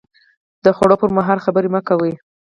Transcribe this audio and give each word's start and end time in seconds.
د 0.65 0.67
خوړو 0.75 0.95
پر 1.01 1.09
مهال 1.17 1.39
خبرې 1.45 1.69
مه 1.75 1.81
کوئ 1.87 2.13